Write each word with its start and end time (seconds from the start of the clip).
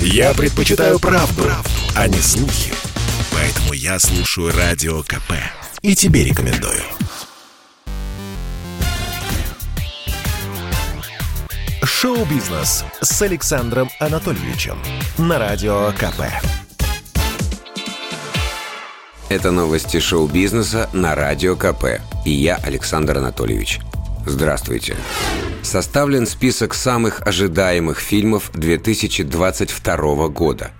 Я 0.00 0.34
предпочитаю 0.34 0.98
правду, 0.98 1.42
правду, 1.42 1.70
а 1.94 2.08
не 2.08 2.18
слухи. 2.18 2.72
Поэтому 3.32 3.72
я 3.72 3.98
слушаю 3.98 4.52
Радио 4.56 5.02
КП. 5.02 5.32
И 5.82 5.94
тебе 5.94 6.24
рекомендую. 6.24 6.82
Шоу-бизнес 11.82 12.84
с 13.00 13.22
Александром 13.22 13.90
Анатольевичем 14.00 14.78
на 15.18 15.38
Радио 15.38 15.92
КП. 15.92 16.22
Это 19.28 19.50
новости 19.50 19.98
шоу-бизнеса 19.98 20.88
на 20.92 21.14
Радио 21.14 21.56
КП. 21.56 22.00
И 22.24 22.30
я, 22.30 22.56
Александр 22.56 23.18
Анатольевич. 23.18 23.80
Здравствуйте. 24.26 24.96
Составлен 25.62 26.26
список 26.26 26.74
самых 26.74 27.22
ожидаемых 27.24 28.00
фильмов 28.00 28.50
2022 28.54 30.28
года. 30.28 30.72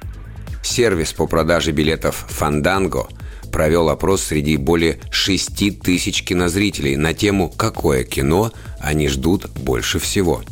Сервис 0.65 1.13
по 1.13 1.29
продаже 1.29 1.71
билетов 1.71 2.27
«Фанданго» 2.29 3.07
провел 3.53 3.89
опрос 3.89 4.23
среди 4.23 4.57
более 4.57 4.99
6 5.13 5.81
тысяч 5.81 6.25
кинозрителей 6.25 6.97
на 6.97 7.15
тему 7.15 7.49
«Какое 7.49 8.03
кино 8.03 8.53
они 8.81 9.07
ждут 9.07 9.49
больше 9.51 10.01
всего?». 10.01 10.43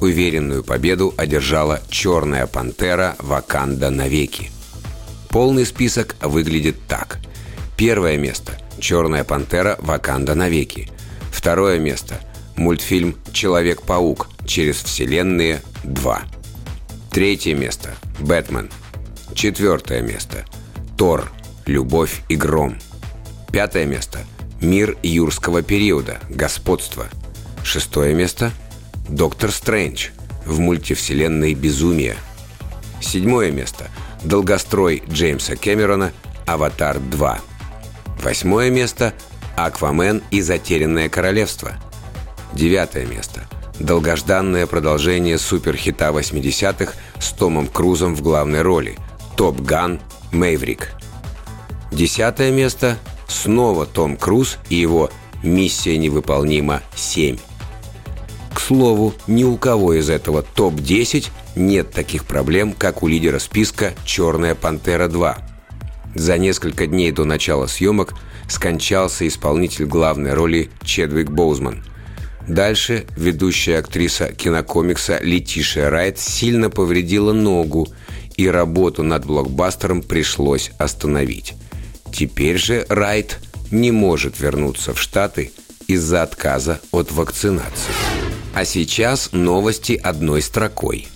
Уверенную 0.00 0.62
победу 0.62 1.12
одержала 1.16 1.80
«Черная 1.90 2.46
пантера. 2.46 3.16
Ваканда 3.18 3.90
навеки». 3.90 4.52
Полный 5.28 5.66
список 5.66 6.14
выглядит 6.22 6.76
так. 6.86 7.18
Первое 7.76 8.16
место– 8.16 8.52
«Черная 8.78 9.24
пантера. 9.24 9.76
Ваканда 9.80 10.36
навеки». 10.36 10.88
Второе 11.38 11.78
место– 11.78 12.20
мультфильм 12.56 13.14
«Человек-паук. 13.32 14.28
Через 14.44 14.82
вселенные 14.82 15.62
2». 15.84 16.18
Третье 17.12 17.54
место– 17.54 17.94
«Бэтмен». 18.18 18.68
Четвертое 19.34 20.02
место– 20.02 20.44
«Тор. 20.98 21.30
Любовь 21.64 22.22
и 22.28 22.34
гром». 22.34 22.76
Пятое 23.52 23.86
место– 23.86 24.18
«Мир 24.60 24.98
юрского 25.04 25.62
периода. 25.62 26.18
Господство». 26.28 27.06
Шестое 27.62 28.14
место– 28.14 28.50
Доктор 29.08 29.52
Стрэндж 29.52 30.08
в 30.44 30.58
мультивселенной 30.58 31.54
«Безумие». 31.54 32.16
Седьмое 33.00 33.52
место. 33.52 33.86
Долгострой 34.24 35.04
Джеймса 35.08 35.54
Кэмерона 35.54 36.10
«Аватар 36.46 36.96
2». 36.96 37.38
Восьмое 38.24 38.70
место. 38.70 39.14
«Аквамен 39.66 40.22
и 40.30 40.40
затерянное 40.40 41.08
королевство». 41.08 41.72
Девятое 42.52 43.06
место. 43.06 43.48
Долгожданное 43.78 44.66
продолжение 44.66 45.38
суперхита 45.38 46.08
80-х 46.08 46.94
с 47.20 47.32
Томом 47.32 47.68
Крузом 47.68 48.14
в 48.14 48.22
главной 48.22 48.62
роли 48.62 48.96
«Топ 49.36 49.60
Ган 49.60 50.00
Мэйврик». 50.32 50.92
Десятое 51.92 52.50
место. 52.50 52.98
Снова 53.28 53.86
Том 53.86 54.16
Круз 54.16 54.58
и 54.68 54.76
его 54.76 55.10
«Миссия 55.42 55.96
невыполнима 55.96 56.82
7». 56.96 57.38
К 58.54 58.60
слову, 58.60 59.14
ни 59.26 59.44
у 59.44 59.56
кого 59.56 59.94
из 59.94 60.10
этого 60.10 60.42
топ-10 60.42 61.28
нет 61.54 61.92
таких 61.92 62.24
проблем, 62.24 62.72
как 62.72 63.02
у 63.02 63.06
лидера 63.06 63.38
списка 63.38 63.94
«Черная 64.04 64.54
пантера 64.54 65.08
2». 65.08 65.47
За 66.18 66.36
несколько 66.36 66.88
дней 66.88 67.12
до 67.12 67.24
начала 67.24 67.68
съемок 67.68 68.12
скончался 68.48 69.26
исполнитель 69.28 69.84
главной 69.84 70.34
роли 70.34 70.68
Чедвик 70.82 71.30
Боузман. 71.30 71.84
Дальше 72.48 73.06
ведущая 73.16 73.78
актриса 73.78 74.32
кинокомикса 74.32 75.20
Летишия 75.22 75.88
Райт 75.88 76.18
сильно 76.18 76.70
повредила 76.70 77.32
ногу, 77.32 77.86
и 78.36 78.48
работу 78.48 79.04
над 79.04 79.26
блокбастером 79.26 80.02
пришлось 80.02 80.72
остановить. 80.76 81.54
Теперь 82.12 82.58
же 82.58 82.84
Райт 82.88 83.38
не 83.70 83.92
может 83.92 84.40
вернуться 84.40 84.94
в 84.94 85.00
Штаты 85.00 85.52
из-за 85.86 86.24
отказа 86.24 86.80
от 86.90 87.12
вакцинации. 87.12 87.94
А 88.54 88.64
сейчас 88.64 89.30
новости 89.30 89.92
одной 89.92 90.42
строкой. 90.42 91.06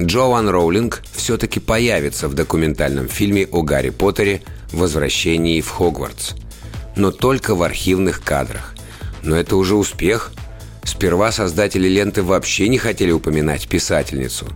Джоан 0.00 0.48
Роулинг 0.48 1.02
все-таки 1.12 1.58
появится 1.58 2.28
в 2.28 2.34
документальном 2.34 3.08
фильме 3.08 3.48
о 3.50 3.62
Гарри 3.62 3.90
Поттере 3.90 4.42
«Возвращении 4.72 5.60
в 5.60 5.70
Хогвартс». 5.70 6.34
Но 6.94 7.10
только 7.10 7.56
в 7.56 7.62
архивных 7.64 8.22
кадрах. 8.22 8.74
Но 9.24 9.36
это 9.36 9.56
уже 9.56 9.74
успех. 9.74 10.32
Сперва 10.84 11.32
создатели 11.32 11.88
ленты 11.88 12.22
вообще 12.22 12.68
не 12.68 12.78
хотели 12.78 13.10
упоминать 13.10 13.68
писательницу. 13.68 14.46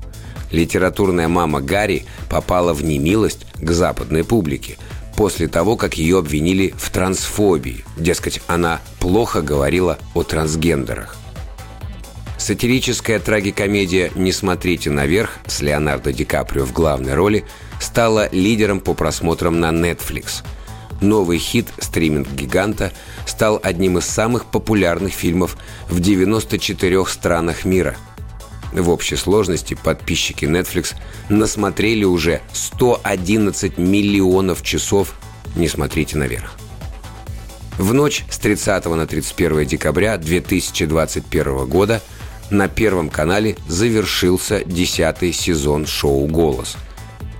Литературная 0.53 1.27
мама 1.27 1.61
Гарри 1.61 2.05
попала 2.31 2.73
в 2.73 2.85
немилость 2.85 3.45
к 3.57 3.71
западной 3.73 4.23
публике 4.23 4.79
после 5.17 5.49
того, 5.49 5.77
как 5.77 5.95
ее 5.95 6.19
обвинили 6.19 6.73
в 6.77 6.91
трансфобии. 6.91 7.85
Дескать, 7.97 8.41
она 8.47 8.81
плохо 9.01 9.43
говорила 9.43 9.99
о 10.15 10.23
трансгендерах. 10.23 11.17
Сатирическая 12.43 13.21
трагикомедия 13.21 14.11
«Не 14.17 14.33
смотрите 14.33 14.91
наверх» 14.91 15.39
с 15.47 15.61
Леонардо 15.61 16.13
Ди 16.13 16.25
Каприо 16.25 16.65
в 16.65 16.73
главной 16.73 17.15
роли 17.15 17.45
стала 17.81 18.29
лидером 18.33 18.81
по 18.81 18.95
просмотрам 18.95 19.61
на 19.61 19.71
Netflix. 19.71 20.43
Новый 21.01 21.39
хит 21.39 21.69
стриминг-гиганта 21.79 22.91
стал 23.27 23.61
одним 23.63 23.99
из 23.99 24.07
самых 24.07 24.47
популярных 24.47 25.13
фильмов 25.13 25.57
в 25.89 26.01
94 26.01 27.07
странах 27.07 27.65
мира. 27.65 27.95
В 28.73 28.91
общей 28.91 29.15
сложности 29.15 29.79
подписчики 29.81 30.45
Netflix 30.45 30.97
насмотрели 31.29 32.03
уже 32.03 32.41
111 32.55 33.79
миллионов 33.79 34.65
часов 34.65 35.15
«Не 35.55 35.69
смотрите 35.69 36.19
наверх». 36.19 36.57
В 37.79 37.95
ночь 37.95 38.25
с 38.29 38.39
30 38.39 38.85
на 38.87 39.07
31 39.07 39.65
декабря 39.65 40.19
2021 40.19 41.67
года– 41.67 42.03
на 42.53 42.69
Первом 42.69 43.09
канале 43.09 43.57
завершился 43.67 44.63
десятый 44.65 45.33
сезон 45.33 45.87
шоу 45.87 46.27
«Голос». 46.27 46.77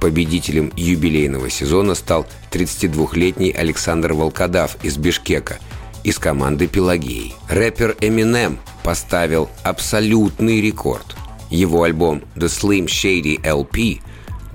Победителем 0.01 0.73
юбилейного 0.77 1.49
сезона 1.49 1.95
стал 1.95 2.27
32-летний 2.51 3.53
Александр 3.53 4.15
Волкодав 4.15 4.77
из 4.83 4.97
Бишкека 4.97 5.59
из 6.03 6.19
команды 6.19 6.67
«Пелагеи». 6.67 7.35
Рэпер 7.49 7.97
Eminem 8.01 8.59
поставил 8.83 9.49
абсолютный 9.63 10.61
рекорд. 10.61 11.17
Его 11.51 11.85
альбом 11.85 12.23
«The 12.35 12.47
Slim 12.47 12.87
Shady 12.87 13.41
LP» 13.43 14.01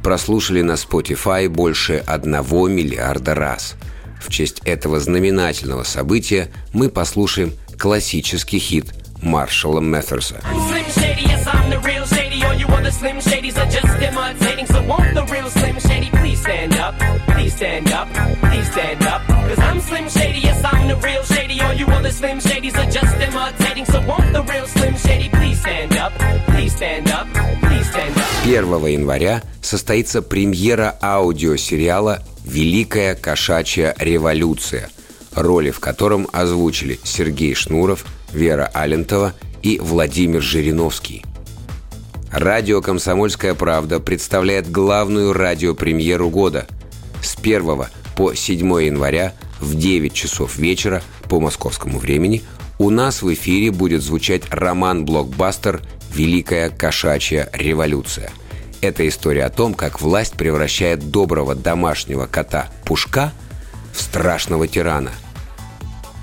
прослушали 0.03 0.63
на 0.63 0.73
Spotify 0.73 1.47
больше 1.47 2.03
одного 2.05 2.67
миллиарда 2.67 3.35
раз. 3.35 3.75
В 4.19 4.29
честь 4.29 4.61
этого 4.65 4.99
знаменательного 4.99 5.83
события 5.83 6.49
мы 6.73 6.89
послушаем 6.89 7.53
классический 7.77 8.59
хит 8.59 8.93
Маршала 9.21 9.79
Мэферса. 9.79 10.41
Первого 28.43 28.87
января 28.87 29.43
состоится 29.61 30.21
премьера 30.21 30.97
аудиосериала 31.01 32.23
«Великая 32.45 33.15
кошачья 33.15 33.93
революция», 33.99 34.89
роли 35.35 35.71
в 35.71 35.79
котором 35.79 36.27
озвучили 36.31 36.99
Сергей 37.03 37.53
Шнуров– 37.53 38.05
Вера 38.33 38.69
Алентова 38.73 39.33
и 39.61 39.79
Владимир 39.79 40.41
Жириновский. 40.41 41.25
Радио 42.31 42.81
«Комсомольская 42.81 43.53
правда» 43.53 43.99
представляет 43.99 44.69
главную 44.69 45.33
радиопремьеру 45.33 46.29
года 46.29 46.67
с 47.21 47.37
1 47.37 47.85
по 48.15 48.33
7 48.33 48.83
января 48.83 49.33
в 49.59 49.75
9 49.75 50.13
часов 50.13 50.57
вечера 50.57 51.01
по 51.29 51.39
московскому 51.39 51.99
времени 51.99 52.43
у 52.79 52.89
нас 52.89 53.21
в 53.21 53.33
эфире 53.33 53.71
будет 53.71 54.03
звучать 54.03 54.43
роман-блокбастер 54.49 55.81
«Великая 56.13 56.69
кошачья 56.69 57.49
революция». 57.53 58.29
Это 58.81 59.07
история 59.07 59.45
о 59.45 59.49
том, 59.49 59.73
как 59.73 60.01
власть 60.01 60.33
превращает 60.33 61.09
доброго 61.09 61.55
домашнего 61.55 62.27
кота 62.27 62.67
Пушка 62.85 63.33
в 63.93 64.01
страшного 64.01 64.67
тирана– 64.67 65.11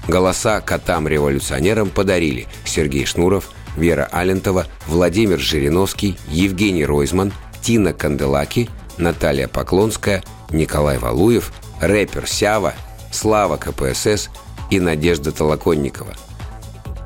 Голоса 0.07 0.61
котам-революционерам 0.61 1.89
подарили 1.89 2.47
Сергей 2.65 3.07
Шнуров, 3.07 3.51
Вера 3.77 4.09
Алентова, 4.13 4.67
Владимир 4.87 5.39
Жириновский, 5.39 6.17
Евгений 6.29 6.85
Ройзман, 6.85 7.33
Тина 7.63 7.93
Канделаки, 7.93 8.69
Наталья 8.99 9.49
Поклонская, 9.49 10.23
Николай 10.51 10.99
Валуев, 10.99 11.53
рэпер 11.81 12.27
Сява, 12.27 12.75
Слава 13.11 13.57
КПСС 13.57 14.29
и 14.71 14.81
Надежда 14.81 15.33
Толоконникова. 15.33 16.15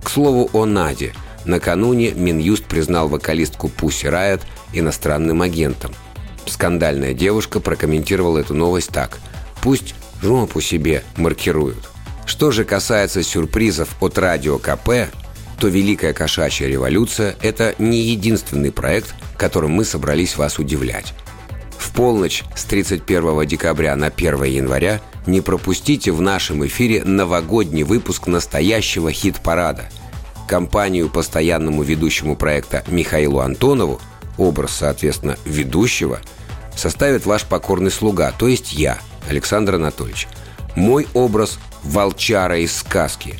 К 0.02 0.10
слову 0.10 0.50
о 0.52 0.64
Наде. 0.64 1.12
Накануне 1.44 2.10
Минюст 2.12 2.64
признал 2.64 3.08
вокалистку 3.08 3.68
Пусси 3.68 4.08
Райот 4.08 4.42
иностранным 4.72 5.42
агентом. 5.42 5.92
Скандальная 6.46 7.14
девушка 7.14 7.60
прокомментировала 7.60 8.38
эту 8.38 8.54
новость 8.54 8.90
так. 8.90 9.18
«Пусть 9.62 9.94
жопу 10.22 10.60
себе 10.60 11.04
маркируют». 11.16 11.88
Что 12.28 12.50
же 12.50 12.66
касается 12.66 13.22
сюрпризов 13.22 13.96
от 14.00 14.18
радио 14.18 14.58
КП, 14.58 15.10
то 15.58 15.66
«Великая 15.66 16.12
кошачья 16.12 16.68
революция»— 16.68 17.34
это 17.42 17.74
не 17.78 18.02
единственный 18.02 18.70
проект, 18.70 19.14
которым 19.38 19.70
мы 19.70 19.84
собрались 19.86 20.36
вас 20.36 20.58
удивлять. 20.58 21.14
В 21.78 21.90
полночь 21.94 22.44
с 22.54 22.64
31 22.64 23.46
декабря 23.46 23.96
на 23.96 24.08
1 24.08 24.44
января 24.44 25.00
не 25.26 25.40
пропустите 25.40 26.12
в 26.12 26.20
нашем 26.20 26.66
эфире 26.66 27.02
новогодний 27.02 27.82
выпуск 27.82 28.26
настоящего 28.26 29.10
хит-парада. 29.10 29.88
Компанию 30.46 31.08
постоянному 31.08 31.82
ведущему 31.82 32.36
проекта 32.36 32.84
Михаилу 32.88 33.40
Антонову, 33.40 34.02
образ, 34.36 34.72
соответственно, 34.72 35.38
ведущего, 35.46 36.20
составит 36.76 37.24
ваш 37.24 37.44
покорный 37.44 37.90
слуга, 37.90 38.32
то 38.38 38.48
есть 38.48 38.74
я, 38.74 38.98
Александр 39.30 39.76
Анатольевич. 39.76 40.28
Мой 40.76 41.08
образ– 41.14 41.58
волчара 41.84 42.58
из 42.58 42.76
сказки. 42.76 43.36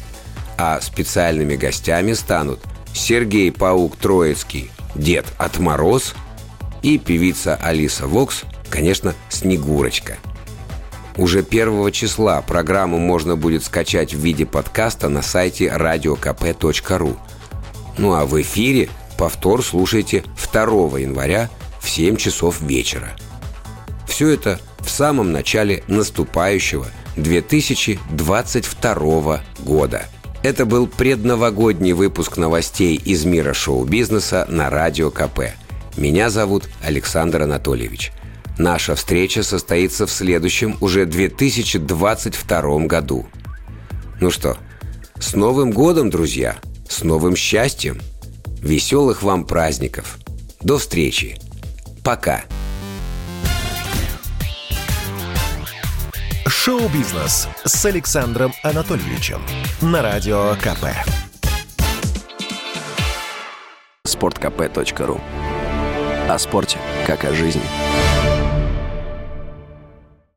А 0.57 0.81
специальными 0.81 1.57
гостями 1.57 2.15
станут 2.15 2.61
Сергей 2.93 3.53
Паук 3.53 3.97
Троицкий, 3.97 4.71
дед 4.95 5.27
Отмороз– 5.39 6.15
и 6.83 6.99
певица 6.99 7.57
Алиса 7.57 8.07
Вокс, 8.07 8.45
конечно, 8.71 9.15
Снегурочка. 9.29 10.19
Уже 11.17 11.41
1 11.41 11.91
числа 11.91 12.41
программу 12.43 12.99
можно 12.99 13.37
будет 13.37 13.65
скачать 13.65 14.15
в 14.15 14.19
виде 14.19 14.47
подкаста 14.47 15.09
на 15.09 15.23
сайте 15.23 15.67
radiokp.ru. 15.67 17.17
Ну 17.97 18.15
а 18.15 18.25
в 18.25 18.41
эфире 18.41 18.89
повтор 19.17 19.65
слушайте 19.65 20.25
2 20.53 20.63
января 21.01 21.51
в 21.81 21.91
7 21.91 22.17
часов 22.17 22.61
вечера. 22.61 23.11
Все 24.07 24.29
это 24.29 24.61
в 24.79 24.89
самом 24.89 25.33
начале 25.33 25.83
наступающего 25.89 26.87
2022 27.23 29.41
года. 29.61 30.07
Это 30.43 30.67
был 30.67 30.87
предновогодний 30.87 31.93
выпуск 31.93 32.37
новостей 32.37 32.97
из 32.97 33.25
мира 33.25 33.53
шоу-бизнеса 33.53 34.47
на 34.49 34.71
Радио 34.71 35.11
КП– 35.11 35.41
меня 35.99 36.31
зовут 36.31 36.69
Александр 36.81 37.43
Анатольевич. 37.43 38.13
Наша 38.57 38.95
встреча 38.95 39.43
состоится 39.43 40.07
в 40.07 40.13
следующем, 40.13 40.77
уже 40.81 41.07
2022 41.07 42.87
году. 42.87 43.27
Ну 44.21 44.31
что, 44.31 44.57
с 45.19 45.35
Новым 45.35 45.73
годом, 45.73 46.09
друзья! 46.09 46.59
С 46.89 47.03
новым 47.03 47.35
счастьем! 47.35 48.01
Веселых 48.63 49.25
вам 49.25 49.45
праздников! 49.45 50.19
До 50.61 50.79
встречи! 50.79 51.37
Пока! 52.05 52.45
Шоу-бизнес 56.49 57.47
с 57.63 57.85
Александром 57.85 58.55
Анатольевичем 58.63 59.43
на 59.83 60.01
Радио 60.01 60.55
КП. 60.55 60.87
Спорткп.ру 64.07 65.21
о 66.27 66.39
спорте, 66.39 66.79
как 67.07 67.25
о 67.25 67.35
жизни. 67.35 67.63